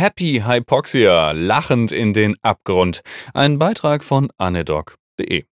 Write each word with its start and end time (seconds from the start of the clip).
Happy 0.00 0.42
Hypoxia, 0.46 1.32
lachend 1.32 1.92
in 1.92 2.14
den 2.14 2.34
Abgrund. 2.40 3.02
Ein 3.34 3.58
Beitrag 3.58 4.02
von 4.02 4.30
anedoc.de. 4.38 5.44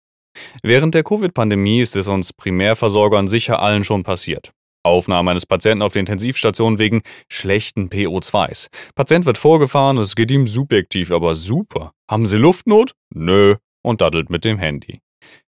Während 0.62 0.95
der 0.95 1.03
Covid-Pandemie 1.03 1.80
ist 1.80 1.96
es 1.96 2.07
uns 2.07 2.33
Primärversorgern 2.33 3.26
sicher 3.26 3.58
allen 3.58 3.82
schon 3.82 4.04
passiert. 4.04 4.52
Aufnahme 4.84 5.32
eines 5.32 5.46
Patienten 5.46 5.82
auf 5.82 5.94
der 5.94 6.00
Intensivstation 6.00 6.78
wegen 6.78 7.02
schlechten 7.28 7.88
PO2s. 7.88 8.68
Patient 8.95 9.27
wird 9.27 9.36
vorgefahren, 9.36 9.98
es 9.98 10.14
geht 10.14 10.30
ihm 10.30 10.46
subjektiv, 10.46 11.10
aber 11.10 11.34
super. 11.34 11.90
Haben 12.08 12.26
Sie 12.26 12.36
Luftnot? 12.36 12.92
Nö. 13.12 13.56
Und 13.82 14.00
daddelt 14.00 14.30
mit 14.30 14.44
dem 14.44 14.58
Handy. 14.58 15.00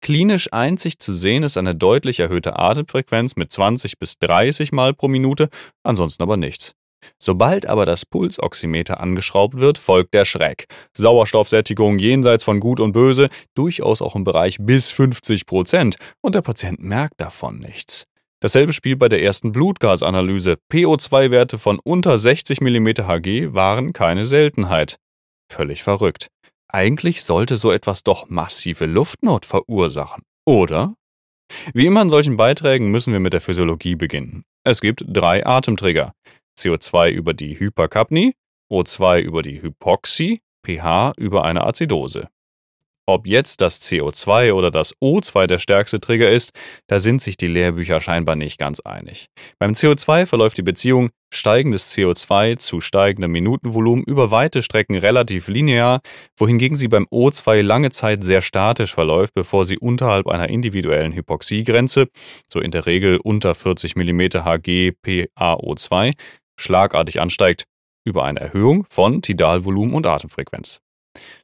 Klinisch 0.02 0.54
einzig 0.54 1.00
zu 1.00 1.12
sehen 1.12 1.44
ist 1.44 1.58
eine 1.58 1.76
deutlich 1.76 2.22
erhöhte 2.22 2.58
Atemfrequenz 2.58 3.36
mit 3.36 3.52
20 3.52 4.00
bis 4.00 4.18
30 4.20 4.72
Mal 4.72 4.94
pro 4.94 5.10
Minute, 5.10 5.50
ansonsten 5.84 6.24
aber 6.24 6.38
nichts. 6.38 6.77
Sobald 7.20 7.66
aber 7.66 7.86
das 7.86 8.06
Pulsoximeter 8.06 9.00
angeschraubt 9.00 9.58
wird, 9.58 9.78
folgt 9.78 10.14
der 10.14 10.26
Schreck. 10.26 10.66
Sauerstoffsättigung 10.96 12.00
jenseits 12.00 12.44
von 12.44 12.60
Gut 12.60 12.80
und 12.80 12.92
Böse, 12.92 13.30
durchaus 13.56 14.02
auch 14.02 14.16
im 14.16 14.24
Bereich 14.24 14.58
bis 14.60 14.92
50 14.92 15.46
Prozent, 15.46 15.96
und 16.22 16.36
der 16.36 16.42
Patient 16.42 16.82
merkt 16.82 17.22
davon 17.22 17.60
nichts. 17.60 18.06
Dasselbe 18.40 18.72
spielt 18.72 19.00
bei 19.00 19.10
der 19.10 19.24
ersten 19.24 19.52
Blutgasanalyse. 19.52 20.58
PO2-Werte 20.72 21.58
von 21.58 21.80
unter 21.84 22.18
60 22.18 22.62
mm 22.62 22.88
Hg 23.08 23.54
waren 23.54 23.94
keine 23.94 24.28
Seltenheit. 24.28 24.98
Völlig 25.52 25.82
verrückt. 25.82 26.28
Eigentlich 26.70 27.24
sollte 27.24 27.58
so 27.58 27.72
etwas 27.72 28.04
doch 28.04 28.30
massive 28.30 28.86
Luftnot 28.86 29.46
verursachen, 29.46 30.24
oder? 30.46 30.94
Wie 31.74 31.86
immer 31.86 32.02
in 32.02 32.10
solchen 32.10 32.36
Beiträgen 32.36 32.92
müssen 32.92 33.14
wir 33.14 33.22
mit 33.22 33.34
der 33.34 33.42
Physiologie 33.42 33.96
beginnen. 33.96 34.44
Es 34.66 34.82
gibt 34.82 35.06
drei 35.08 35.46
Atemtrigger. 35.46 36.14
CO2 36.58 37.12
über 37.12 37.34
die 37.34 37.60
Hyperkapnie, 37.60 38.34
O2 38.72 39.22
über 39.22 39.42
die 39.42 39.62
Hypoxie, 39.62 40.42
pH 40.66 41.14
über 41.18 41.46
eine 41.46 41.66
Azidose. 41.66 42.30
Ob 43.10 43.26
jetzt 43.26 43.62
das 43.62 43.82
CO2 43.82 44.52
oder 44.52 44.70
das 44.70 44.94
O2 44.98 45.48
der 45.48 45.60
stärkste 45.60 46.02
Trigger 46.02 46.30
ist, 46.30 46.52
da 46.88 47.00
sind 47.00 47.22
sich 47.22 47.38
die 47.38 47.48
Lehrbücher 47.48 48.02
scheinbar 48.02 48.36
nicht 48.36 48.58
ganz 48.58 48.82
einig. 48.82 49.28
Beim 49.60 49.72
CO2 49.72 50.26
verläuft 50.26 50.58
die 50.58 50.62
Beziehung 50.62 51.10
steigendes 51.34 51.96
CO2 51.96 52.58
zu 52.58 52.82
steigendem 52.82 53.32
Minutenvolumen 53.32 54.04
über 54.04 54.30
weite 54.32 54.62
Strecken 54.62 54.98
relativ 54.98 55.48
linear, 55.48 56.02
wohingegen 56.36 56.76
sie 56.76 56.90
beim 56.90 57.06
O2 57.06 57.62
lange 57.62 57.92
Zeit 57.92 58.26
sehr 58.26 58.42
statisch 58.42 58.94
verläuft, 58.94 59.34
bevor 59.34 59.64
sie 59.64 59.78
unterhalb 59.78 60.28
einer 60.28 60.50
individuellen 60.50 61.14
Hypoxiegrenze, 61.14 62.10
so 62.52 62.60
in 62.60 62.72
der 62.72 62.86
Regel 62.86 63.20
unter 63.24 63.56
40 63.56 63.96
mm 63.96 64.44
Hg 64.44 64.92
PaO2, 65.06 66.14
schlagartig 66.58 67.22
ansteigt, 67.22 67.64
über 68.06 68.24
eine 68.24 68.40
Erhöhung 68.40 68.86
von 68.90 69.22
Tidalvolumen 69.22 69.94
und 69.94 70.06
Atemfrequenz. 70.06 70.80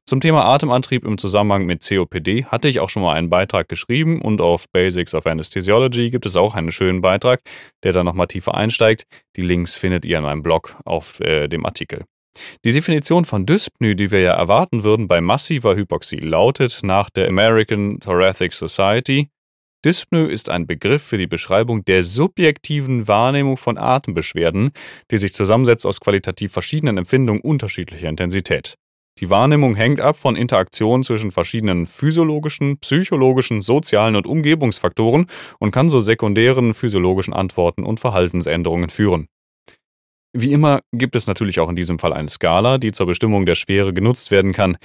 Zum 0.06 0.22
Thema 0.22 0.46
Atemantrieb 0.46 1.06
im 1.06 1.18
Zusammenhang 1.18 1.66
mit 1.66 1.88
COPD 1.88 2.46
hatte 2.46 2.68
ich 2.68 2.80
auch 2.80 2.90
schon 2.90 3.04
mal 3.04 3.14
einen 3.14 3.30
Beitrag 3.30 3.70
geschrieben 3.70 4.22
und 4.22 4.42
auf 4.42 4.66
Basics 4.72 5.16
of 5.16 5.26
Anesthesiology 5.26 6.10
gibt 6.10 6.26
es 6.26 6.36
auch 6.36 6.56
einen 6.56 6.72
schönen 6.72 7.02
Beitrag, 7.02 7.42
der 7.84 7.94
da 7.94 8.04
nochmal 8.04 8.28
tiefer 8.28 8.54
einsteigt. 8.54 9.06
Die 9.36 9.42
Links 9.42 9.76
findet 9.76 10.06
ihr 10.06 10.18
in 10.18 10.24
meinem 10.24 10.44
Blog 10.44 10.76
auf 10.86 11.20
äh, 11.22 11.48
dem 11.48 11.66
Artikel. 11.66 12.04
Die 12.66 12.72
Definition 12.72 13.26
von 13.26 13.46
Dyspnoe, 13.46 13.96
die 13.96 14.10
wir 14.12 14.22
ja 14.22 14.34
erwarten 14.34 14.84
würden 14.84 15.08
bei 15.08 15.22
massiver 15.22 15.76
Hypoxie, 15.76 16.18
lautet 16.18 16.80
nach 16.84 17.10
der 17.10 17.28
American 17.28 18.00
Thoracic 18.00 18.54
Society 18.54 19.30
Dyspnoe 19.86 20.32
ist 20.32 20.50
ein 20.50 20.66
Begriff 20.66 21.04
für 21.04 21.18
die 21.18 21.28
Beschreibung 21.28 21.84
der 21.84 22.04
subjektiven 22.04 23.10
Wahrnehmung 23.10 23.58
von 23.58 23.78
Atembeschwerden, 23.78 24.72
die 25.12 25.18
sich 25.18 25.34
zusammensetzt 25.34 25.86
aus 25.86 26.00
qualitativ 26.00 26.54
verschiedenen 26.54 26.98
Empfindungen 26.98 27.42
unterschiedlicher 27.42 28.08
Intensität. 28.08 28.76
Die 29.20 29.30
Wahrnehmung 29.30 29.76
hängt 29.76 30.00
ab 30.00 30.16
von 30.16 30.38
Interaktionen 30.38 31.04
zwischen 31.04 31.32
verschiedenen 31.32 31.86
physiologischen, 31.86 32.80
psychologischen, 32.80 33.62
sozialen 33.62 34.16
und 34.16 34.26
Umgebungsfaktoren 34.26 35.28
und 35.60 35.72
kann 35.72 35.90
zu 35.90 36.00
sekundären 36.00 36.74
physiologischen 36.74 37.34
Antworten 37.34 37.84
und 37.84 38.00
Verhaltensänderungen 38.00 38.90
führen. 38.90 39.28
Wie 40.36 40.52
immer 40.52 40.82
gibt 40.92 41.16
es 41.16 41.28
natürlich 41.28 41.60
auch 41.60 41.70
in 41.70 41.76
diesem 41.76 42.00
Fall 42.00 42.12
eine 42.12 42.28
Skala, 42.28 42.80
die 42.80 42.92
zur 42.92 43.06
Bestimmung 43.06 43.46
der 43.46 43.54
Schwere 43.54 43.94
genutzt 43.94 44.32
werden 44.32 44.52
kann, 44.52 44.78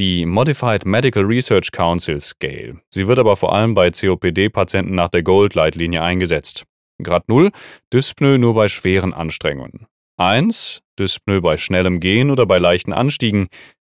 die 0.00 0.26
Modified 0.26 0.84
Medical 0.84 1.22
Research 1.22 1.70
Council 1.70 2.20
Scale. 2.20 2.80
Sie 2.90 3.06
wird 3.06 3.20
aber 3.20 3.36
vor 3.36 3.54
allem 3.54 3.74
bei 3.74 3.90
COPD-Patienten 3.90 4.96
nach 4.96 5.08
der 5.08 5.22
Gold-Leitlinie 5.22 6.02
eingesetzt. 6.02 6.64
Grad 7.00 7.28
0, 7.28 7.52
Dyspnoe 7.92 8.38
nur 8.38 8.54
bei 8.54 8.66
schweren 8.66 9.14
Anstrengungen. 9.14 9.86
1, 10.16 10.80
Dyspnoe 10.98 11.40
bei 11.40 11.56
schnellem 11.56 12.00
Gehen 12.00 12.30
oder 12.30 12.44
bei 12.46 12.58
leichten 12.58 12.92
Anstiegen. 12.92 13.46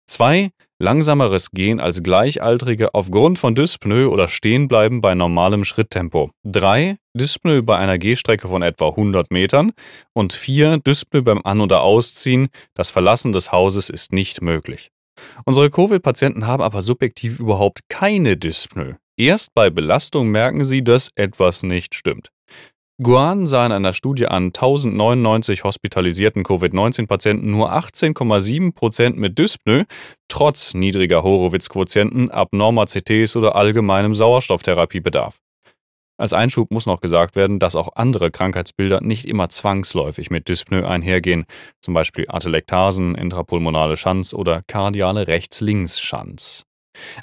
2. 0.08 0.50
Langsameres 0.78 1.52
Gehen 1.52 1.80
als 1.80 2.04
Gleichaltrige 2.04 2.94
aufgrund 2.94 3.40
von 3.40 3.56
Dyspnoe 3.56 4.10
oder 4.10 4.28
Stehenbleiben 4.28 5.00
bei 5.00 5.16
normalem 5.16 5.64
Schritttempo. 5.64 6.32
3. 6.44 6.98
Dyspnoe 7.14 7.64
bei 7.64 7.78
einer 7.78 7.98
Gehstrecke 7.98 8.50
von 8.50 8.62
etwa 8.62 8.90
100 8.90 9.32
Metern. 9.32 9.72
Und 10.12 10.34
4. 10.34 10.80
Dyspnoe 10.80 11.22
beim 11.22 11.40
An- 11.46 11.62
oder 11.62 11.82
Ausziehen. 11.82 12.50
Das 12.74 12.90
Verlassen 12.90 13.32
des 13.32 13.54
Hauses 13.54 13.90
ist 13.90 14.12
nicht 14.12 14.42
möglich. 14.42 14.92
Unsere 15.46 15.70
Covid-Patienten 15.70 16.46
haben 16.46 16.62
aber 16.62 16.82
subjektiv 16.82 17.40
überhaupt 17.40 17.88
keine 17.88 18.36
Dyspnoe. 18.36 18.98
Erst 19.16 19.54
bei 19.54 19.70
Belastung 19.70 20.28
merken 20.28 20.66
sie, 20.66 20.84
dass 20.84 21.10
etwas 21.16 21.64
nicht 21.64 21.96
stimmt. 21.96 22.32
Guan 23.04 23.46
sah 23.46 23.66
in 23.66 23.74
einer 23.74 23.92
Studie 23.92 24.28
an 24.28 24.54
1099 24.54 25.66
hospitalisierten 25.66 26.44
Covid-19-Patienten 26.44 27.52
nur 27.52 27.74
18,7% 27.74 29.20
mit 29.20 29.38
Dyspnoe, 29.38 29.84
trotz 30.30 30.74
niedriger 30.74 31.22
Horowitz-Quotienten, 31.22 32.32
abnormer 32.32 32.86
CTs 32.86 33.36
oder 33.36 33.58
allgemeinem 33.58 34.14
Sauerstofftherapiebedarf. 34.14 35.40
Als 36.18 36.32
Einschub 36.32 36.72
muss 36.72 36.86
noch 36.86 37.02
gesagt 37.02 37.36
werden, 37.36 37.60
dass 37.60 37.76
auch 37.76 37.98
andere 37.98 38.32
Krankheitsbilder 38.32 39.02
nicht 39.02 39.26
immer 39.26 39.50
zwangsläufig 39.50 40.30
mit 40.30 40.48
Dyspnoe 40.48 40.88
einhergehen, 40.88 41.44
zum 41.82 41.94
Beispiel 41.94 42.24
Atelektasen, 42.30 43.16
intrapulmonale 43.16 43.98
Schanz 43.98 44.34
oder 44.34 44.62
kardiale 44.68 45.28
Rechts-Links-Schanz. 45.28 46.64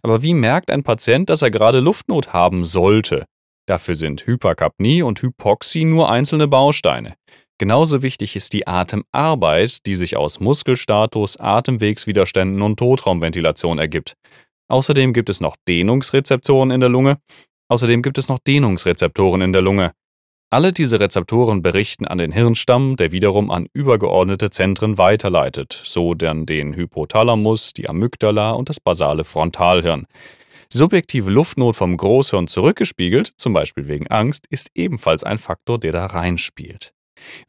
Aber 0.03 0.23
wie 0.23 0.35
merkt 0.35 0.71
ein 0.71 0.83
Patient, 0.83 1.31
dass 1.31 1.41
er 1.41 1.51
gerade 1.51 1.81
Luftnot 1.81 2.35
haben 2.35 2.67
sollte? 2.67 3.25
Dafür 3.67 3.95
sind 3.95 4.27
Hyperkapnie 4.27 5.03
und 5.03 5.23
Hypoxie 5.23 5.85
nur 5.85 6.11
einzelne 6.11 6.49
Bausteine. 6.49 7.15
Genauso 7.59 8.03
wichtig 8.03 8.35
ist 8.35 8.53
die 8.55 8.67
Atemarbeit, 8.67 9.87
die 9.87 9.95
sich 9.95 10.17
aus 10.17 10.41
Muskelstatus, 10.41 11.39
Atemwegswiderständen 11.39 12.61
und 12.61 12.79
Totraumventilation 12.79 13.79
ergibt. 13.79 14.15
Außerdem 14.69 15.13
gibt 15.13 15.31
es 15.31 15.41
noch 15.41 15.57
Dehnungsrezeptoren 15.69 16.71
in 16.71 16.81
der 16.81 16.89
Lunge. 16.89 17.19
Außerdem 17.69 18.03
gibt 18.03 18.19
es 18.19 18.29
noch 18.29 18.39
Dehnungsrezeptoren 18.39 19.43
in 19.43 19.53
der 19.53 19.63
Lunge. 19.63 19.93
Alle 20.51 20.73
diese 20.73 21.01
Rezeptoren 21.01 21.63
berichten 21.63 22.07
an 22.07 22.19
den 22.19 22.31
Hirnstamm, 22.31 22.97
der 22.97 23.11
wiederum 23.11 23.51
an 23.51 23.69
übergeordnete 23.73 24.51
Zentren 24.51 24.99
weiterleitet, 24.99 25.81
so 25.85 26.13
dann 26.13 26.45
den 26.45 26.75
Hypothalamus, 26.75 27.73
die 27.73 27.89
Amygdala 27.89 28.51
und 28.51 28.69
das 28.69 28.79
basale 28.79 29.25
Frontalhirn. 29.25 30.07
Subjektive 30.75 31.31
Luftnot 31.31 31.77
vom 31.77 31.95
Großhirn 31.99 32.47
zurückgespiegelt, 32.47 33.35
zum 33.37 33.53
Beispiel 33.53 33.89
wegen 33.89 34.07
Angst, 34.07 34.47
ist 34.49 34.71
ebenfalls 34.75 35.23
ein 35.23 35.37
Faktor, 35.37 35.79
der 35.79 35.93
da 35.93 36.07
reinspielt. 36.07 36.95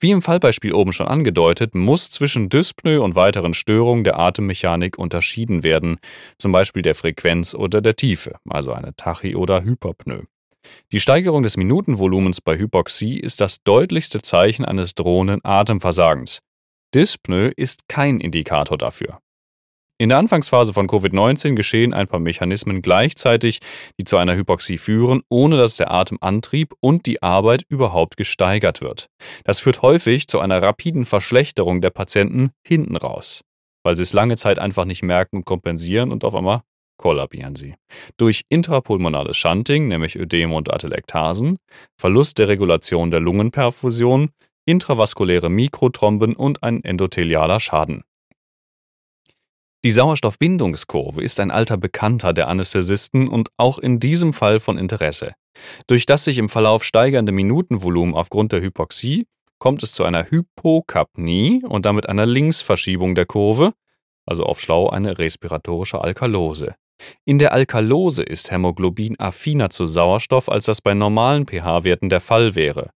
Wie 0.02 0.12
im 0.12 0.22
Fallbeispiel 0.22 0.74
oben 0.74 0.92
schon 0.92 1.08
angedeutet, 1.08 1.74
muss 1.74 2.10
zwischen 2.10 2.50
Dyspnoe 2.50 3.02
und 3.02 3.16
weiteren 3.16 3.54
Störungen 3.54 4.04
der 4.04 4.20
Atemmechanik 4.20 4.98
unterschieden 4.98 5.64
werden, 5.64 6.00
zum 6.38 6.52
Beispiel 6.52 6.82
der 6.82 6.96
Frequenz 6.96 7.56
oder 7.56 7.80
der 7.80 7.96
Tiefe, 7.96 8.36
also 8.50 8.74
eine 8.74 8.94
Tachy- 8.94 9.38
oder 9.38 9.64
Hyperpnoe. 9.64 10.26
Die 10.92 11.00
Steigerung 11.00 11.44
des 11.44 11.56
Minutenvolumens 11.56 12.42
bei 12.42 12.58
Hypoxie 12.58 13.22
ist 13.22 13.40
das 13.40 13.64
deutlichste 13.64 14.22
Zeichen 14.22 14.66
eines 14.66 14.96
drohenden 14.96 15.40
Atemversagens. 15.46 16.40
Dyspnoe 16.94 17.54
ist 17.56 17.88
kein 17.88 18.20
Indikator 18.20 18.78
dafür. 18.78 19.20
In 20.04 20.10
der 20.10 20.18
Anfangsphase 20.18 20.74
von 20.74 20.90
Covid-19 20.90 21.56
geschehen 21.56 21.94
ein 21.94 22.10
paar 22.10 22.20
Mechanismen 22.20 22.82
gleichzeitig, 22.82 23.60
die 23.98 24.04
zu 24.04 24.18
einer 24.18 24.36
Hypoxie 24.36 24.78
führen, 24.78 25.22
ohne 25.30 25.56
dass 25.56 25.78
der 25.78 25.94
Atemantrieb 25.94 26.74
und 26.82 27.06
die 27.06 27.24
Arbeit 27.24 27.64
überhaupt 27.70 28.18
gesteigert 28.18 28.82
wird. 28.82 29.08
Das 29.46 29.62
führt 29.62 29.82
häufig 29.82 30.28
zu 30.28 30.42
einer 30.42 30.62
rapiden 30.62 31.06
Verschlechterung 31.06 31.80
der 31.80 31.92
Patienten 31.92 32.50
hinten 32.68 32.98
raus, 32.98 33.46
weil 33.84 33.96
sie 33.96 34.04
es 34.04 34.12
lange 34.12 34.36
Zeit 34.36 34.60
einfach 34.60 34.84
nicht 34.84 35.04
merken 35.04 35.38
und 35.38 35.46
kompensieren 35.46 36.12
und 36.12 36.26
auf 36.26 36.36
einmal 36.36 36.64
kollabieren 36.98 37.56
sie. 37.56 37.76
Durch 38.18 38.42
intrapulmonales 38.50 39.38
Shunting, 39.38 39.88
nämlich 39.88 40.18
Ödem 40.18 40.52
und 40.52 40.70
Atelektasen, 40.70 41.60
Verlust 41.98 42.40
der 42.40 42.50
Regulation 42.50 43.10
der 43.10 43.22
Lungenperfusion, 43.22 44.32
intravaskuläre 44.66 45.50
Mikrothromben 45.50 46.36
und 46.36 46.62
ein 46.62 46.84
endothelialer 46.84 47.62
Schaden. 47.62 48.04
Die 49.86 49.92
Sauerstoffbindungskurve 49.92 51.22
ist 51.22 51.42
ein 51.42 51.52
alter 51.52 51.76
Bekannter 51.76 52.32
der 52.32 52.48
Anästhesisten 52.48 53.28
und 53.28 53.50
auch 53.58 53.80
in 53.80 54.00
diesem 54.00 54.32
Fall 54.32 54.62
von 54.62 54.78
Interesse. 54.78 55.34
Durch 55.88 56.06
das 56.06 56.24
sich 56.24 56.38
im 56.38 56.48
Verlauf 56.48 56.86
steigernde 56.86 57.34
Minutenvolumen 57.34 58.16
aufgrund 58.16 58.54
der 58.54 58.62
Hypoxie 58.62 59.28
kommt 59.60 59.84
es 59.84 59.92
zu 59.92 60.06
einer 60.06 60.30
Hypokapnie 60.30 61.64
und 61.66 61.86
damit 61.86 62.08
einer 62.08 62.26
Linksverschiebung 62.26 63.14
der 63.14 63.26
Kurve, 63.26 63.74
also 64.26 64.44
auf 64.44 64.62
Schlau 64.62 64.90
eine 64.90 65.18
respiratorische 65.18 66.02
Alkalose. 66.02 66.76
In 67.26 67.38
der 67.38 67.52
Alkalose 67.52 68.24
ist 68.24 68.52
Hämoglobin 68.52 69.20
affiner 69.20 69.70
zu 69.70 69.86
Sauerstoff, 69.86 70.48
als 70.48 70.66
das 70.66 70.80
bei 70.80 70.94
normalen 70.94 71.46
pH-Werten 71.46 72.08
der 72.08 72.22
Fall 72.22 72.56
wäre. 72.56 72.92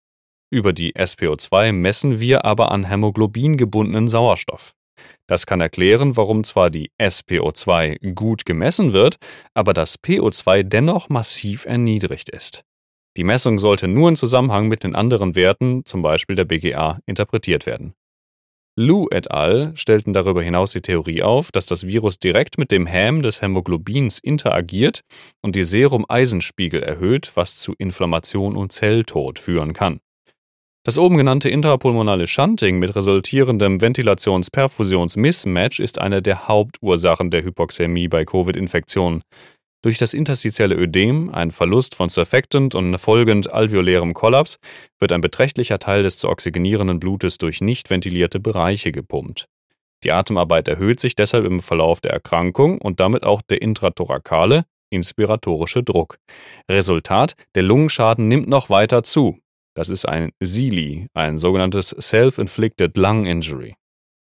Über 0.50 0.72
die 0.72 0.94
SPO2 0.94 1.74
messen 1.74 2.22
wir 2.22 2.46
aber 2.46 2.72
an 2.72 2.86
Hämoglobin 2.86 3.58
gebundenen 3.58 4.08
Sauerstoff. 4.08 4.74
Das 5.28 5.46
kann 5.46 5.62
erklären, 5.62 6.18
warum 6.18 6.44
zwar 6.44 6.70
die 6.70 6.92
SPO2 7.00 8.14
gut 8.14 8.46
gemessen 8.46 8.94
wird, 8.94 9.18
aber 9.54 9.74
das 9.74 10.00
PO2 10.00 10.64
dennoch 10.64 11.10
massiv 11.10 11.66
erniedrigt 11.66 12.30
ist. 12.30 12.64
Die 13.18 13.24
Messung 13.24 13.60
sollte 13.60 13.88
nur 13.88 14.10
in 14.10 14.16
Zusammenhang 14.16 14.68
mit 14.68 14.84
den 14.84 14.96
anderen 14.96 15.36
Werten, 15.36 15.84
zum 15.86 16.04
Beispiel 16.04 16.36
der 16.36 16.46
BGA, 16.46 17.00
interpretiert 17.08 17.66
werden. 17.66 17.94
Lu 18.80 19.08
et 19.10 19.32
al. 19.32 19.72
stellten 19.76 20.14
darüber 20.14 20.44
hinaus 20.44 20.72
die 20.72 20.82
Theorie 20.82 21.24
auf, 21.24 21.52
dass 21.52 21.66
das 21.66 21.88
Virus 21.88 22.20
direkt 22.20 22.60
mit 22.60 22.72
dem 22.72 22.86
Häm 22.86 23.24
des 23.24 23.42
Hämoglobins 23.42 24.20
interagiert 24.20 25.02
und 25.42 25.56
die 25.56 25.64
Serum-Eisenspiegel 25.64 26.84
erhöht, 26.84 27.32
was 27.34 27.58
zu 27.58 27.74
Inflammation 27.80 28.56
und 28.56 28.72
Zelltod 28.72 29.40
führen 29.40 29.74
kann. 29.74 30.00
Das 30.88 30.98
oben 30.98 31.18
genannte 31.18 31.50
intrapulmonale 31.50 32.26
Shunting 32.28 32.80
mit 32.80 32.96
resultierendem 32.96 33.82
Ventulations-Perfusions-Mismatch 33.82 35.82
ist 35.82 36.00
eine 36.00 36.22
der 36.22 36.48
Hauptursachen 36.48 37.30
der 37.30 37.44
Hypoxämie 37.44 38.08
bei 38.08 38.24
Covid-Infektionen. 38.24 39.22
Durch 39.82 39.98
das 39.98 40.14
interstitielle 40.14 40.76
Ödem, 40.76 41.30
ein 41.30 41.52
Verlust 41.52 41.94
von 41.94 42.08
Surfactant 42.08 42.74
und 42.74 42.98
folgend 43.00 43.52
alveolärem 43.52 44.14
Kollaps 44.14 44.60
wird 44.98 45.12
ein 45.12 45.20
beträchtlicher 45.20 45.78
Teil 45.78 46.04
des 46.04 46.16
zu 46.16 46.30
oxygenierenden 46.30 47.00
Blutes 47.00 47.38
durch 47.38 47.60
nicht 47.60 47.90
ventilierte 47.90 48.40
Bereiche 48.40 48.94
gepumpt. 48.94 49.50
Die 50.06 50.14
Atemarbeit 50.14 50.70
erhöht 50.70 51.02
sich 51.02 51.18
deshalb 51.18 51.44
im 51.44 51.60
Verlauf 51.60 52.00
der 52.00 52.14
Erkrankung 52.14 52.80
und 52.80 53.02
damit 53.02 53.26
auch 53.26 53.42
der 53.42 53.62
intrathorakale, 53.62 54.64
inspiratorische 54.90 55.84
Druck. 55.84 56.18
Resultat, 56.72 57.34
der 57.56 57.64
Lungenschaden 57.64 58.30
nimmt 58.30 58.48
noch 58.48 58.70
weiter 58.70 59.04
zu. 59.04 59.38
Das 59.78 59.90
ist 59.90 60.08
ein 60.08 60.32
SILI, 60.40 61.06
ein 61.14 61.38
sogenanntes 61.38 61.90
Self-Inflicted 61.90 62.98
Lung 62.98 63.28
Injury. 63.28 63.76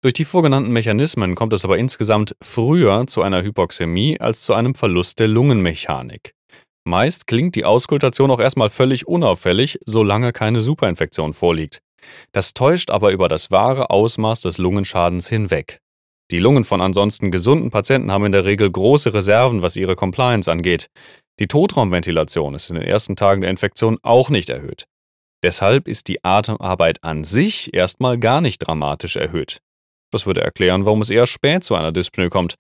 Durch 0.03 0.13
die 0.13 0.27
vorgenannten 0.27 0.71
Mechanismen 0.71 1.35
kommt 1.35 1.55
es 1.55 1.65
aber 1.65 1.79
insgesamt 1.79 2.37
früher 2.43 3.07
zu 3.07 3.23
einer 3.23 3.43
Hypoxämie 3.43 4.21
als 4.21 4.43
zu 4.43 4.53
einem 4.53 4.75
Verlust 4.75 5.19
der 5.19 5.29
Lungenmechanik. 5.29 6.35
Meist 6.85 7.27
klingt 7.27 7.55
die 7.55 7.65
Auskultation 7.65 8.31
auch 8.31 8.39
erstmal 8.39 8.69
völlig 8.69 9.09
unauffällig, 9.09 9.79
solange 9.87 10.33
keine 10.33 10.61
Superinfektion 10.61 11.33
vorliegt. 11.33 11.81
Das 12.33 12.53
täuscht 12.53 12.91
aber 12.91 13.11
über 13.11 13.29
das 13.29 13.51
wahre 13.51 13.89
Ausmaß 13.89 14.43
des 14.43 14.59
Lungenschadens 14.59 15.27
hinweg. 15.27 15.81
Die 16.33 16.39
Lungen 16.39 16.65
von 16.65 16.83
ansonsten 16.83 17.31
gesunden 17.31 17.71
Patienten 17.71 18.13
haben 18.13 18.27
in 18.27 18.33
der 18.33 18.45
Regel 18.45 18.71
große 18.71 19.15
Reserven, 19.15 19.63
was 19.63 19.77
ihre 19.77 19.97
Compliance 19.97 20.53
angeht. 20.53 20.89
Die 21.39 21.47
Totraumventilation 21.47 22.55
ist 22.55 22.69
in 22.69 22.77
den 22.77 22.85
ersten 22.85 23.17
Tagen 23.17 23.41
der 23.41 23.49
Infektion 23.49 23.97
auch 24.03 24.29
nicht 24.29 24.51
erhöht. 24.51 24.85
Deshalb 25.43 25.89
ist 25.89 26.09
die 26.09 26.25
Atemarbeit 26.25 27.03
an 27.03 27.25
sich 27.25 27.73
erstmal 27.73 28.19
gar 28.19 28.41
nicht 28.41 28.59
dramatisch 28.59 29.17
erhöht. 29.17 29.61
Das 30.11 30.27
würde 30.27 30.43
erklären, 30.43 30.85
warum 30.85 31.01
es 31.01 31.11
eher 31.11 31.27
spät 31.27 31.65
zu 31.65 31.75
einer 31.75 31.93
Dyspnoe 31.93 32.29
kommt. 32.29 32.57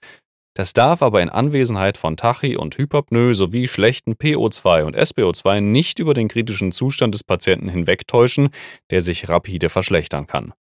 Das 0.55 0.73
darf 0.73 1.03
aber 1.03 1.23
in 1.23 1.29
Anwesenheit 1.29 1.97
von 1.97 2.17
Tachy 2.17 2.57
und 2.57 2.77
Hypopnoe 2.77 3.35
sowie 3.35 3.69
schlechten 3.69 4.15
PO2 4.15 4.83
und 4.83 4.97
SPO2 4.97 5.61
nicht 5.61 5.99
über 5.99 6.13
den 6.13 6.29
kritischen 6.29 6.73
Zustand 6.73 7.15
des 7.15 7.23
Patienten 7.23 7.69
hinwegtäuschen, 7.69 8.51
der 8.91 9.01
sich 9.01 9.29
rapide 9.29 9.69
verschlechtern 9.69 10.27
kann. 10.27 10.53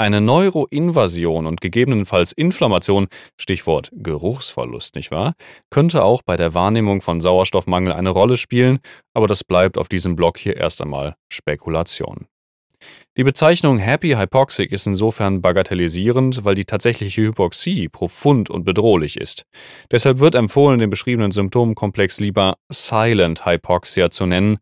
Eine 0.00 0.22
Neuroinvasion 0.22 1.44
und 1.44 1.60
gegebenenfalls 1.60 2.32
Inflammation, 2.32 3.08
Stichwort 3.38 3.90
Geruchsverlust, 3.92 4.94
nicht 4.94 5.10
wahr, 5.10 5.34
könnte 5.68 6.04
auch 6.04 6.22
bei 6.22 6.38
der 6.38 6.54
Wahrnehmung 6.54 7.02
von 7.02 7.20
Sauerstoffmangel 7.20 7.92
eine 7.92 8.08
Rolle 8.08 8.38
spielen, 8.38 8.78
aber 9.12 9.26
das 9.26 9.44
bleibt 9.44 9.76
auf 9.76 9.90
diesem 9.90 10.16
Blog 10.16 10.38
hier 10.38 10.56
erst 10.56 10.80
einmal 10.80 11.16
Spekulation. 11.30 12.28
Die 13.18 13.24
Bezeichnung 13.24 13.76
Happy 13.76 14.12
Hypoxic 14.12 14.72
ist 14.72 14.86
insofern 14.86 15.42
bagatellisierend, 15.42 16.46
weil 16.46 16.54
die 16.54 16.64
tatsächliche 16.64 17.20
Hypoxie 17.20 17.90
profund 17.90 18.48
und 18.48 18.64
bedrohlich 18.64 19.18
ist. 19.18 19.44
Deshalb 19.90 20.18
wird 20.20 20.34
empfohlen, 20.34 20.78
den 20.78 20.88
beschriebenen 20.88 21.30
Symptomkomplex 21.30 22.20
lieber 22.20 22.56
Silent 22.72 23.44
Hypoxia 23.44 24.08
zu 24.08 24.24
nennen, 24.24 24.60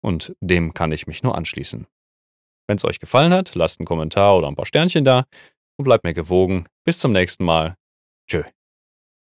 und 0.00 0.34
dem 0.40 0.72
kann 0.72 0.92
ich 0.92 1.06
mich 1.06 1.22
nur 1.22 1.36
anschließen. 1.36 1.86
Wenn 2.68 2.76
es 2.76 2.84
euch 2.84 3.00
gefallen 3.00 3.32
hat, 3.32 3.54
lasst 3.54 3.80
einen 3.80 3.86
Kommentar 3.86 4.36
oder 4.36 4.46
ein 4.46 4.54
paar 4.54 4.66
Sternchen 4.66 5.04
da 5.04 5.24
und 5.78 5.84
bleibt 5.84 6.04
mir 6.04 6.14
gewogen. 6.14 6.66
Bis 6.84 6.98
zum 6.98 7.12
nächsten 7.12 7.44
Mal. 7.44 7.76
Tschö. 8.30 8.42